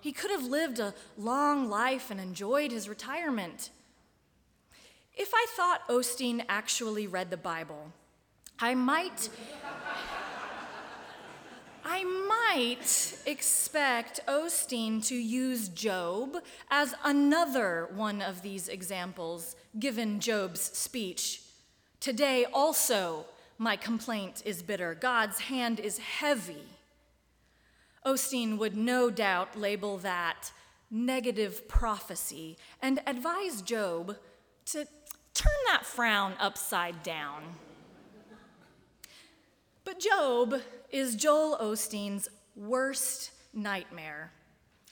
He 0.00 0.12
could 0.12 0.30
have 0.30 0.44
lived 0.44 0.78
a 0.78 0.94
long 1.16 1.68
life 1.68 2.10
and 2.10 2.20
enjoyed 2.20 2.72
his 2.72 2.88
retirement. 2.88 3.70
If 5.14 5.32
I 5.34 5.46
thought 5.50 5.86
Osteen 5.88 6.44
actually 6.48 7.06
read 7.06 7.30
the 7.30 7.36
Bible, 7.36 7.92
I 8.58 8.74
might 8.74 9.28
I 11.92 12.04
might 12.04 13.18
expect 13.26 14.20
Osteen 14.28 15.04
to 15.08 15.16
use 15.16 15.68
Job 15.68 16.36
as 16.70 16.94
another 17.02 17.88
one 17.92 18.22
of 18.22 18.42
these 18.42 18.68
examples 18.68 19.56
given 19.76 20.20
Job's 20.20 20.60
speech. 20.60 21.42
Today 21.98 22.46
also 22.52 23.26
my 23.58 23.74
complaint 23.74 24.40
is 24.44 24.62
bitter. 24.62 24.94
God's 24.94 25.40
hand 25.40 25.80
is 25.80 25.98
heavy. 25.98 26.62
Osteen 28.06 28.56
would 28.56 28.76
no 28.76 29.10
doubt 29.10 29.58
label 29.58 29.98
that 29.98 30.52
negative 30.92 31.66
prophecy 31.66 32.56
and 32.80 33.00
advise 33.04 33.62
Job 33.62 34.16
to 34.66 34.86
turn 35.34 35.60
that 35.66 35.84
frown 35.84 36.34
upside 36.38 37.02
down. 37.02 37.42
But 39.84 40.00
Job 40.00 40.60
is 40.90 41.16
Joel 41.16 41.56
Osteen's 41.60 42.28
worst 42.54 43.32
nightmare. 43.54 44.32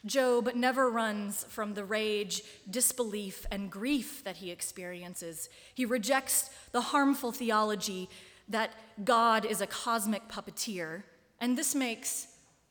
Job 0.06 0.50
never 0.54 0.90
runs 0.90 1.44
from 1.44 1.74
the 1.74 1.84
rage, 1.84 2.42
disbelief, 2.70 3.44
and 3.50 3.70
grief 3.70 4.22
that 4.24 4.36
he 4.36 4.50
experiences. 4.50 5.48
He 5.74 5.84
rejects 5.84 6.50
the 6.72 6.80
harmful 6.80 7.32
theology 7.32 8.08
that 8.48 8.72
God 9.04 9.44
is 9.44 9.60
a 9.60 9.66
cosmic 9.66 10.28
puppeteer, 10.28 11.02
and 11.40 11.58
this 11.58 11.74
makes 11.74 12.28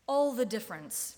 all 0.07 0.31
the 0.33 0.45
difference. 0.45 1.17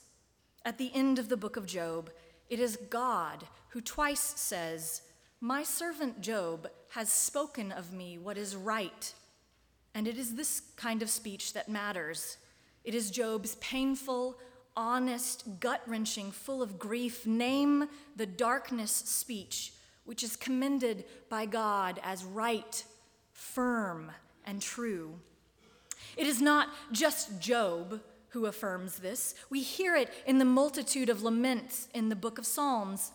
At 0.66 0.78
the 0.78 0.92
end 0.94 1.20
of 1.20 1.30
the 1.30 1.38
book 1.38 1.56
of 1.56 1.66
Job, 1.66 2.10
it 2.50 2.60
is 2.60 2.78
God 2.90 3.46
who 3.70 3.80
twice 3.80 4.34
says, 4.36 5.04
My 5.40 5.64
servant 5.64 6.22
Job 6.22 6.68
has 6.90 7.12
spoken 7.12 7.72
of 7.72 7.94
me 7.94 8.18
what 8.18 8.38
is 8.38 8.56
right 8.56 9.14
And 9.94 10.08
it 10.08 10.18
is 10.18 10.36
this 10.36 10.62
kind 10.76 11.02
of 11.02 11.10
speech 11.10 11.54
that 11.54 11.70
matters. 11.70 12.38
It 12.84 12.96
is 12.96 13.12
Job's 13.12 13.56
painful, 13.56 14.38
honest, 14.76 15.44
gut 15.60 15.82
wrenching, 15.86 16.32
full 16.32 16.62
of 16.62 16.80
grief, 16.80 17.26
name 17.26 17.90
the 18.16 18.26
darkness 18.26 18.92
speech, 18.92 19.74
which 20.06 20.24
is 20.24 20.36
commended 20.36 21.06
by 21.30 21.46
God 21.46 22.00
as 22.04 22.24
right, 22.24 22.84
firm, 23.32 24.12
and 24.46 24.62
true. 24.62 25.20
It 26.18 26.28
is 26.28 26.42
not 26.42 26.70
just 26.92 27.40
Job 27.40 28.02
who 28.30 28.46
affirms 28.46 29.00
this. 29.00 29.36
We 29.50 29.62
hear 29.62 29.96
it 29.96 30.14
in 30.26 30.38
the 30.38 30.46
multitude 30.46 31.10
of 31.10 31.24
laments 31.24 31.88
in 31.94 32.10
the 32.10 32.16
book 32.16 32.38
of 32.38 32.46
Psalms. 32.46 33.12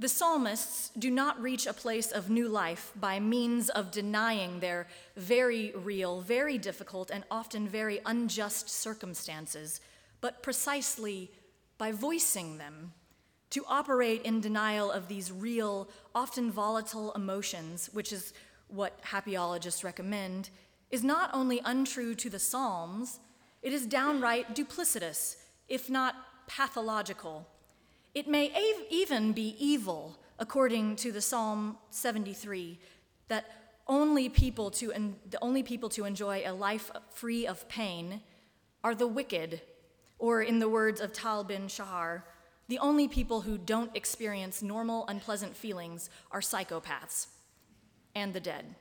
The 0.00 0.08
psalmists 0.08 0.92
do 0.98 1.10
not 1.10 1.42
reach 1.42 1.66
a 1.66 1.74
place 1.74 2.10
of 2.10 2.30
new 2.30 2.48
life 2.48 2.90
by 2.96 3.20
means 3.20 3.68
of 3.68 3.90
denying 3.90 4.60
their 4.60 4.86
very 5.14 5.72
real, 5.76 6.22
very 6.22 6.56
difficult, 6.56 7.10
and 7.10 7.22
often 7.30 7.68
very 7.68 8.00
unjust 8.06 8.70
circumstances, 8.70 9.82
but 10.22 10.42
precisely 10.42 11.30
by 11.76 11.92
voicing 11.92 12.56
them. 12.56 12.94
To 13.50 13.62
operate 13.68 14.22
in 14.22 14.40
denial 14.40 14.90
of 14.90 15.06
these 15.06 15.30
real, 15.30 15.86
often 16.14 16.50
volatile 16.50 17.12
emotions, 17.12 17.90
which 17.92 18.10
is 18.10 18.32
what 18.68 19.02
happyologists 19.02 19.84
recommend, 19.84 20.48
is 20.90 21.04
not 21.04 21.28
only 21.34 21.60
untrue 21.62 22.14
to 22.14 22.30
the 22.30 22.38
Psalms, 22.38 23.20
it 23.60 23.74
is 23.74 23.84
downright 23.84 24.54
duplicitous, 24.54 25.36
if 25.68 25.90
not 25.90 26.14
pathological. 26.46 27.46
It 28.14 28.26
may 28.26 28.52
even 28.90 29.32
be 29.32 29.54
evil, 29.58 30.18
according 30.38 30.96
to 30.96 31.12
the 31.12 31.20
Psalm 31.20 31.78
73, 31.90 32.78
that 33.28 33.44
only 33.86 34.28
people 34.28 34.70
to 34.72 34.92
en- 34.92 35.16
the 35.28 35.38
only 35.42 35.62
people 35.62 35.88
to 35.90 36.04
enjoy 36.04 36.42
a 36.44 36.52
life 36.52 36.90
free 37.10 37.46
of 37.46 37.68
pain 37.68 38.20
are 38.82 38.94
the 38.94 39.06
wicked, 39.06 39.60
or 40.18 40.42
in 40.42 40.58
the 40.58 40.68
words 40.68 41.00
of 41.00 41.12
Tal 41.12 41.44
Ben-Shahar, 41.44 42.24
the 42.68 42.78
only 42.78 43.08
people 43.08 43.42
who 43.42 43.58
don't 43.58 43.94
experience 43.96 44.62
normal 44.62 45.06
unpleasant 45.08 45.56
feelings 45.56 46.08
are 46.30 46.40
psychopaths 46.40 47.26
and 48.14 48.32
the 48.32 48.40
dead. 48.40 48.76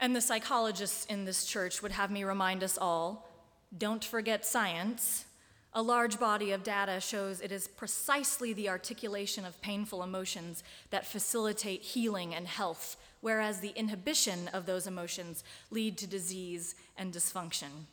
And 0.00 0.16
the 0.16 0.20
psychologists 0.20 1.06
in 1.06 1.24
this 1.24 1.44
church 1.44 1.82
would 1.82 1.92
have 1.92 2.10
me 2.10 2.24
remind 2.24 2.62
us 2.64 2.78
all 2.78 3.28
don't 3.76 4.04
forget 4.04 4.44
science. 4.44 5.26
A 5.72 5.82
large 5.82 6.18
body 6.18 6.50
of 6.50 6.64
data 6.64 7.00
shows 7.00 7.40
it 7.40 7.52
is 7.52 7.68
precisely 7.68 8.52
the 8.52 8.68
articulation 8.68 9.44
of 9.44 9.60
painful 9.62 10.02
emotions 10.02 10.64
that 10.90 11.06
facilitate 11.06 11.82
healing 11.82 12.34
and 12.34 12.48
health, 12.48 12.96
whereas 13.20 13.60
the 13.60 13.72
inhibition 13.76 14.48
of 14.52 14.66
those 14.66 14.88
emotions 14.88 15.44
lead 15.70 15.96
to 15.98 16.08
disease 16.08 16.74
and 16.98 17.12
dysfunction. 17.12 17.86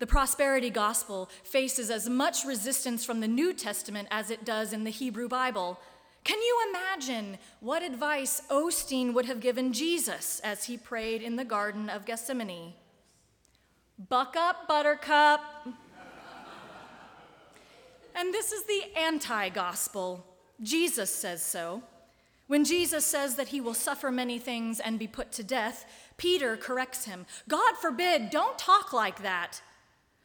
The 0.00 0.08
prosperity 0.08 0.70
gospel 0.70 1.30
faces 1.44 1.88
as 1.88 2.08
much 2.08 2.44
resistance 2.44 3.04
from 3.04 3.20
the 3.20 3.28
New 3.28 3.54
Testament 3.54 4.08
as 4.10 4.30
it 4.30 4.44
does 4.44 4.72
in 4.72 4.82
the 4.82 4.90
Hebrew 4.90 5.28
Bible. 5.28 5.78
Can 6.24 6.38
you 6.38 6.66
imagine 6.70 7.38
what 7.60 7.84
advice 7.84 8.42
Osteen 8.50 9.14
would 9.14 9.26
have 9.26 9.38
given 9.40 9.72
Jesus 9.72 10.40
as 10.40 10.64
he 10.64 10.76
prayed 10.76 11.22
in 11.22 11.36
the 11.36 11.44
Garden 11.44 11.88
of 11.88 12.04
Gethsemane? 12.04 12.74
Buck 14.08 14.34
up, 14.36 14.66
buttercup. 14.66 15.40
And 18.16 18.32
this 18.32 18.50
is 18.50 18.64
the 18.64 18.82
anti 18.98 19.50
gospel. 19.50 20.24
Jesus 20.62 21.14
says 21.14 21.42
so. 21.42 21.82
When 22.46 22.64
Jesus 22.64 23.04
says 23.04 23.36
that 23.36 23.48
he 23.48 23.60
will 23.60 23.74
suffer 23.74 24.10
many 24.10 24.38
things 24.38 24.80
and 24.80 24.98
be 24.98 25.08
put 25.08 25.32
to 25.32 25.44
death, 25.44 25.84
Peter 26.16 26.56
corrects 26.56 27.04
him 27.04 27.26
God 27.48 27.76
forbid, 27.76 28.30
don't 28.30 28.58
talk 28.58 28.92
like 28.92 29.22
that. 29.22 29.60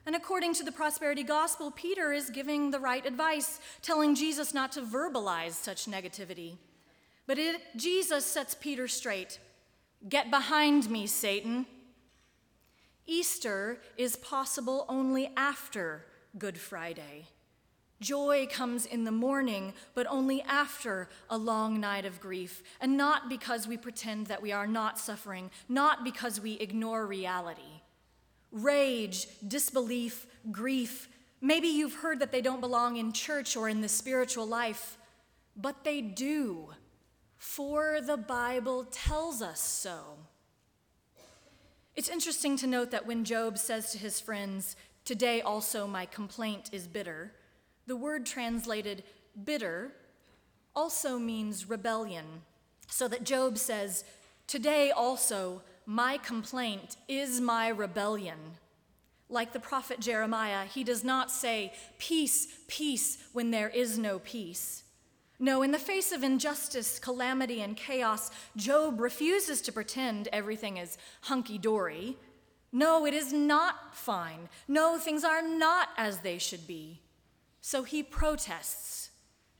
And 0.05 0.15
according 0.15 0.55
to 0.55 0.63
the 0.63 0.71
prosperity 0.71 1.23
gospel, 1.23 1.69
Peter 1.69 2.11
is 2.11 2.31
giving 2.31 2.71
the 2.71 2.79
right 2.79 3.05
advice, 3.05 3.59
telling 3.83 4.15
Jesus 4.15 4.53
not 4.53 4.71
to 4.71 4.81
verbalize 4.81 5.51
such 5.51 5.85
negativity. 5.85 6.57
But 7.27 7.37
it, 7.37 7.61
Jesus 7.75 8.25
sets 8.25 8.55
Peter 8.55 8.87
straight 8.87 9.39
Get 10.09 10.31
behind 10.31 10.89
me, 10.89 11.05
Satan. 11.05 11.67
Easter 13.05 13.79
is 13.97 14.15
possible 14.15 14.85
only 14.89 15.31
after 15.37 16.05
Good 16.39 16.57
Friday. 16.57 17.25
Joy 18.01 18.47
comes 18.51 18.85
in 18.85 19.05
the 19.05 19.11
morning, 19.11 19.73
but 19.93 20.07
only 20.09 20.41
after 20.41 21.07
a 21.29 21.37
long 21.37 21.79
night 21.79 22.03
of 22.03 22.19
grief, 22.19 22.63
and 22.81 22.97
not 22.97 23.29
because 23.29 23.67
we 23.67 23.77
pretend 23.77 24.27
that 24.27 24.41
we 24.41 24.51
are 24.51 24.67
not 24.67 24.99
suffering, 24.99 25.51
not 25.69 26.03
because 26.03 26.41
we 26.41 26.53
ignore 26.53 27.05
reality. 27.05 27.81
Rage, 28.51 29.27
disbelief, 29.47 30.27
grief, 30.51 31.07
maybe 31.39 31.67
you've 31.67 31.93
heard 31.93 32.19
that 32.19 32.31
they 32.31 32.41
don't 32.41 32.59
belong 32.59 32.97
in 32.97 33.13
church 33.13 33.55
or 33.55 33.69
in 33.69 33.81
the 33.81 33.87
spiritual 33.87 34.47
life, 34.47 34.97
but 35.55 35.83
they 35.83 36.01
do, 36.01 36.71
for 37.37 37.99
the 38.01 38.17
Bible 38.17 38.85
tells 38.91 39.41
us 39.41 39.61
so. 39.61 40.17
It's 41.95 42.09
interesting 42.09 42.57
to 42.57 42.67
note 42.67 42.91
that 42.91 43.05
when 43.05 43.23
Job 43.25 43.57
says 43.57 43.91
to 43.91 43.97
his 43.97 44.19
friends, 44.19 44.75
Today 45.03 45.41
also 45.41 45.87
my 45.87 46.05
complaint 46.05 46.69
is 46.71 46.87
bitter, 46.87 47.33
the 47.87 47.95
word 47.95 48.25
translated 48.25 49.03
bitter 49.43 49.91
also 50.75 51.17
means 51.19 51.69
rebellion. 51.69 52.25
So 52.87 53.07
that 53.07 53.23
Job 53.23 53.57
says, 53.57 54.03
Today 54.47 54.91
also 54.91 55.61
my 55.85 56.17
complaint 56.17 56.97
is 57.07 57.41
my 57.41 57.69
rebellion. 57.69 58.37
Like 59.29 59.53
the 59.53 59.59
prophet 59.59 59.99
Jeremiah, 59.99 60.65
he 60.65 60.83
does 60.83 61.03
not 61.03 61.31
say, 61.31 61.73
Peace, 61.97 62.47
peace, 62.67 63.17
when 63.33 63.51
there 63.51 63.69
is 63.69 63.97
no 63.97 64.19
peace. 64.19 64.83
No, 65.39 65.63
in 65.63 65.71
the 65.71 65.79
face 65.79 66.11
of 66.11 66.23
injustice, 66.23 66.99
calamity, 66.99 67.61
and 67.61 67.75
chaos, 67.75 68.29
Job 68.55 69.01
refuses 69.01 69.59
to 69.61 69.71
pretend 69.71 70.27
everything 70.31 70.77
is 70.77 70.99
hunky 71.21 71.57
dory. 71.57 72.15
No, 72.71 73.05
it 73.07 73.13
is 73.13 73.33
not 73.33 73.95
fine. 73.95 74.49
No, 74.67 74.99
things 74.99 75.23
are 75.23 75.41
not 75.41 75.89
as 75.97 76.19
they 76.19 76.37
should 76.37 76.67
be. 76.67 77.00
So 77.61 77.83
he 77.83 78.03
protests. 78.03 79.11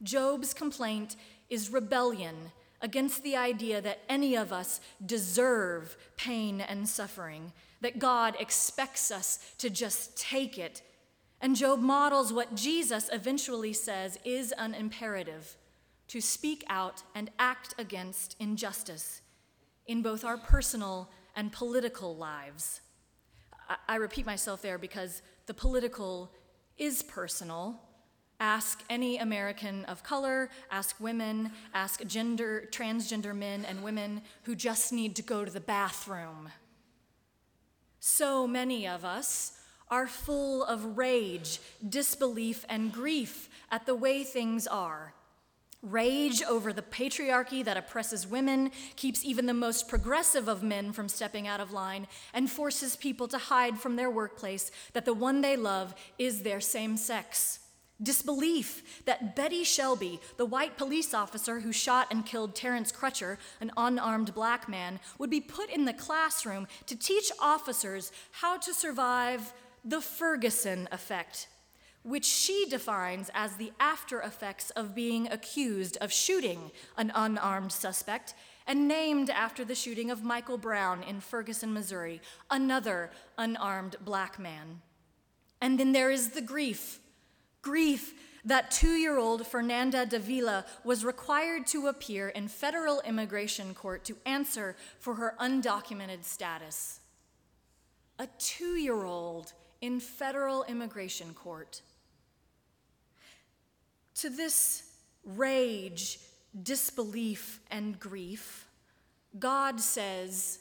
Job's 0.04 0.54
complaint 0.54 1.16
is 1.50 1.72
rebellion 1.72 2.52
against 2.82 3.24
the 3.24 3.36
idea 3.36 3.80
that 3.82 4.00
any 4.10 4.36
of 4.36 4.52
us 4.52 4.82
deserve 5.06 5.96
pain 6.18 6.60
and 6.62 6.90
suffering, 6.90 7.54
that 7.82 8.00
God 8.00 8.36
expects 8.40 9.12
us 9.12 9.54
to 9.60 9.70
just 9.70 10.18
take 10.18 10.58
it. 10.58 10.82
And 11.40 11.56
Job 11.56 11.80
models 11.80 12.34
what 12.34 12.56
Jesus 12.56 13.10
eventually 13.14 13.74
says 13.74 14.18
is 14.26 14.52
an 14.58 14.74
imperative 14.74 15.56
to 16.08 16.20
speak 16.20 16.64
out 16.68 17.04
and 17.16 17.30
act 17.40 17.76
against 17.78 18.36
injustice 18.40 19.22
in 19.86 20.02
both 20.02 20.26
our 20.26 20.38
personal 20.38 21.10
and 21.36 21.52
political 21.52 22.16
lives. 22.16 22.82
I, 23.70 23.76
I 23.90 23.96
repeat 23.96 24.26
myself 24.26 24.62
there 24.62 24.78
because 24.78 25.22
the 25.46 25.54
political 25.54 26.32
is 26.78 27.04
personal. 27.04 27.80
Ask 28.41 28.84
any 28.89 29.19
American 29.19 29.86
of 29.86 30.01
color, 30.01 30.49
ask 30.71 30.99
women, 30.99 31.51
ask 31.75 32.04
gender, 32.08 32.67
transgender 32.71 33.36
men 33.36 33.63
and 33.65 33.84
women 33.84 34.23
who 34.43 34.56
just 34.56 34.91
need 34.91 35.15
to 35.17 35.21
go 35.21 35.45
to 35.45 35.51
the 35.51 35.60
bathroom. 35.60 36.49
So 37.99 38.47
many 38.47 38.88
of 38.88 39.06
us 39.06 39.60
are 39.91 40.08
full 40.08 40.63
of 40.63 40.97
rage, 40.97 41.60
disbelief, 41.88 42.65
and 42.67 42.91
grief 42.91 43.47
at 43.69 43.86
the 43.86 43.93
way 43.93 44.23
things 44.23 44.65
are. 44.65 45.13
Rage 45.84 46.41
over 46.41 46.73
the 46.73 46.82
patriarchy 46.82 47.63
that 47.63 47.77
oppresses 47.77 48.25
women, 48.25 48.71
keeps 48.95 49.23
even 49.23 49.45
the 49.45 49.54
most 49.54 49.88
progressive 49.88 50.47
of 50.47 50.63
men 50.63 50.93
from 50.93 51.10
stepping 51.10 51.47
out 51.47 51.60
of 51.60 51.71
line, 51.71 52.08
and 52.34 52.49
forces 52.49 52.95
people 52.95 53.27
to 53.27 53.38
hide 53.38 53.80
from 53.80 53.97
their 53.97 54.10
workplace 54.10 54.71
that 54.93 55.06
the 55.06 55.13
one 55.13 55.41
they 55.41 55.56
love 55.56 55.93
is 56.17 56.41
their 56.41 56.60
same 56.60 56.97
sex. 56.97 57.60
Disbelief 58.02 59.04
that 59.06 59.36
Betty 59.36 59.64
Shelby, 59.64 60.20
the 60.38 60.46
white 60.46 60.78
police 60.78 61.14
officer 61.14 61.60
who 61.60 61.72
shot 61.72 62.08
and 62.12 62.26
killed 62.26 62.56
Terrence 62.56 62.92
Crutcher, 62.92 63.38
an 63.60 63.72
unarmed 63.78 64.34
black 64.34 64.68
man, 64.68 65.00
would 65.18 65.30
be 65.30 65.42
put 65.42 65.70
in 65.70 65.86
the 65.86 65.94
classroom 65.94 66.68
to 66.88 66.96
teach 66.96 67.32
officers 67.40 68.12
how 68.32 68.58
to 68.58 68.74
survive 68.74 69.54
the 69.84 70.02
Ferguson 70.02 70.88
effect 70.92 71.48
which 72.04 72.26
she 72.26 72.66
defines 72.68 73.30
as 73.34 73.56
the 73.56 73.72
after 73.80 74.22
effects 74.22 74.72
of 74.72 74.96
being 74.96 75.28
accused 75.32 75.98
of 75.98 76.12
shooting 76.12 76.72
an 76.98 77.12
unarmed 77.14 77.72
suspect 77.72 78.34
and 78.66 78.88
named 78.88 79.30
after 79.30 79.64
the 79.64 79.76
shooting 79.76 80.10
of 80.10 80.24
Michael 80.24 80.58
Brown 80.58 81.04
in 81.04 81.20
Ferguson, 81.20 81.74
Missouri, 81.74 82.22
another 82.50 83.12
unarmed 83.38 83.96
black 84.02 84.40
man. 84.40 84.82
And 85.60 85.80
then 85.80 85.92
there 85.92 86.10
is 86.10 86.30
the 86.30 86.42
grief 86.42 87.00
grief 87.62 88.13
that 88.43 88.71
two 88.71 88.93
year 88.93 89.17
old 89.17 89.45
Fernanda 89.45 90.06
Davila 90.06 90.65
was 90.84 91.06
required 91.06 91.67
to 91.67 91.88
appear 91.88 92.30
in 92.30 92.47
federal 92.47 93.02
immigration 93.02 93.74
court 93.74 94.04
to 94.06 94.17
answer 94.26 94.76
for 95.00 95.15
her 95.15 95.36
undocumented 95.39 96.24
status. 96.24 97.00
A 98.17 98.28
two 98.38 98.76
year 98.76 99.04
old 99.04 99.54
in 99.82 100.00
federal 100.00 100.63
immigration 100.63 101.34
court. 101.34 101.82
To 104.15 104.30
this 104.30 104.91
rage, 105.24 106.19
disbelief, 106.62 107.60
and 107.71 108.00
grief, 108.00 108.67
God 109.39 109.80
says, 109.80 110.60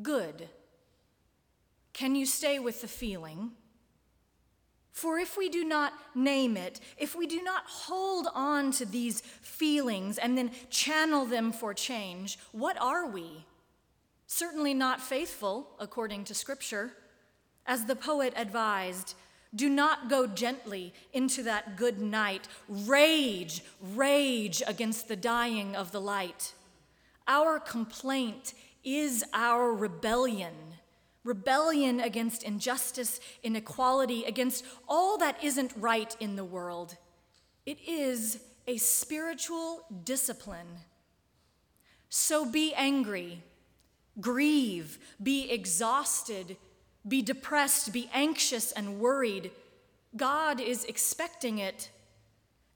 Good. 0.00 0.48
Can 1.92 2.14
you 2.14 2.24
stay 2.24 2.58
with 2.58 2.80
the 2.80 2.88
feeling? 2.88 3.52
For 4.92 5.18
if 5.18 5.36
we 5.36 5.48
do 5.48 5.64
not 5.64 5.94
name 6.14 6.56
it, 6.56 6.80
if 6.98 7.16
we 7.16 7.26
do 7.26 7.42
not 7.42 7.64
hold 7.66 8.28
on 8.34 8.70
to 8.72 8.84
these 8.84 9.22
feelings 9.40 10.18
and 10.18 10.36
then 10.36 10.50
channel 10.70 11.24
them 11.24 11.50
for 11.50 11.72
change, 11.72 12.38
what 12.52 12.80
are 12.80 13.08
we? 13.08 13.46
Certainly 14.26 14.74
not 14.74 15.00
faithful, 15.00 15.70
according 15.80 16.24
to 16.24 16.34
Scripture. 16.34 16.92
As 17.66 17.86
the 17.86 17.96
poet 17.96 18.34
advised, 18.36 19.14
do 19.54 19.68
not 19.68 20.08
go 20.08 20.26
gently 20.26 20.92
into 21.12 21.42
that 21.42 21.76
good 21.76 22.00
night. 22.00 22.48
Rage, 22.68 23.62
rage 23.80 24.62
against 24.66 25.08
the 25.08 25.16
dying 25.16 25.74
of 25.74 25.92
the 25.92 26.00
light. 26.00 26.52
Our 27.26 27.58
complaint 27.60 28.54
is 28.84 29.24
our 29.32 29.72
rebellion 29.72 30.54
rebellion 31.24 32.00
against 32.00 32.42
injustice, 32.42 33.20
inequality, 33.42 34.24
against 34.24 34.64
all 34.88 35.18
that 35.18 35.42
isn't 35.42 35.72
right 35.76 36.16
in 36.20 36.36
the 36.36 36.44
world. 36.44 36.96
It 37.64 37.78
is 37.86 38.40
a 38.66 38.76
spiritual 38.76 39.84
discipline. 40.04 40.78
So 42.08 42.44
be 42.44 42.74
angry, 42.74 43.42
grieve, 44.20 44.98
be 45.22 45.50
exhausted, 45.50 46.56
be 47.06 47.22
depressed, 47.22 47.92
be 47.92 48.10
anxious 48.12 48.72
and 48.72 49.00
worried. 49.00 49.50
God 50.16 50.60
is 50.60 50.84
expecting 50.84 51.58
it. 51.58 51.90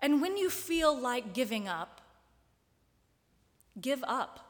And 0.00 0.20
when 0.20 0.36
you 0.36 0.50
feel 0.50 0.98
like 0.98 1.34
giving 1.34 1.68
up, 1.68 2.00
give 3.80 4.02
up. 4.06 4.40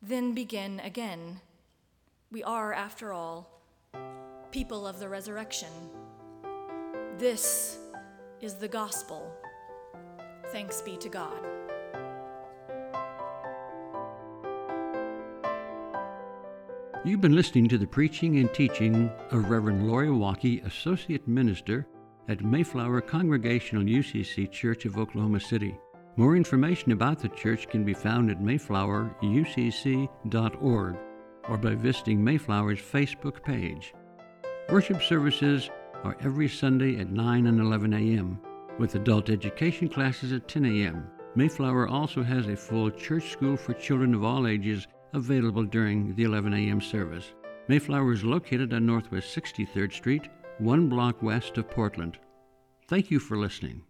Then 0.00 0.34
begin 0.34 0.80
again. 0.80 1.40
We 2.32 2.42
are, 2.44 2.72
after 2.72 3.12
all, 3.12 3.50
people 4.50 4.86
of 4.86 4.98
the 4.98 5.06
resurrection. 5.06 5.68
This 7.18 7.78
is 8.40 8.54
the 8.54 8.68
gospel. 8.68 9.30
Thanks 10.48 10.80
be 10.80 10.96
to 10.96 11.10
God. 11.10 11.46
You've 17.04 17.20
been 17.20 17.36
listening 17.36 17.68
to 17.68 17.76
the 17.76 17.86
preaching 17.86 18.38
and 18.38 18.50
teaching 18.54 19.10
of 19.30 19.50
Reverend 19.50 19.86
Lori 19.86 20.08
Walke, 20.08 20.64
Associate 20.64 21.28
Minister 21.28 21.86
at 22.30 22.42
Mayflower 22.42 23.02
Congregational 23.02 23.84
UCC 23.84 24.50
Church 24.50 24.86
of 24.86 24.96
Oklahoma 24.96 25.40
City. 25.40 25.76
More 26.16 26.34
information 26.34 26.92
about 26.92 27.18
the 27.18 27.28
church 27.28 27.68
can 27.68 27.84
be 27.84 27.92
found 27.92 28.30
at 28.30 28.40
mayflowerucc.org 28.40 30.96
or 31.48 31.56
by 31.56 31.74
visiting 31.74 32.22
Mayflower's 32.22 32.80
Facebook 32.80 33.42
page. 33.42 33.94
Worship 34.70 35.02
services 35.02 35.70
are 36.04 36.16
every 36.20 36.48
Sunday 36.48 36.98
at 36.98 37.10
9 37.10 37.46
and 37.46 37.60
11 37.60 37.92
a.m., 37.94 38.40
with 38.78 38.94
adult 38.94 39.28
education 39.28 39.88
classes 39.88 40.32
at 40.32 40.48
10 40.48 40.64
a.m. 40.64 41.06
Mayflower 41.34 41.88
also 41.88 42.22
has 42.22 42.46
a 42.46 42.56
full 42.56 42.90
church 42.90 43.30
school 43.30 43.56
for 43.56 43.74
children 43.74 44.14
of 44.14 44.24
all 44.24 44.46
ages 44.46 44.86
available 45.12 45.64
during 45.64 46.14
the 46.14 46.24
11 46.24 46.52
a.m. 46.54 46.80
service. 46.80 47.32
Mayflower 47.68 48.12
is 48.12 48.24
located 48.24 48.72
on 48.72 48.86
Northwest 48.86 49.34
63rd 49.36 49.92
Street, 49.92 50.28
one 50.58 50.88
block 50.88 51.22
west 51.22 51.58
of 51.58 51.70
Portland. 51.70 52.18
Thank 52.88 53.10
you 53.10 53.18
for 53.18 53.36
listening. 53.36 53.82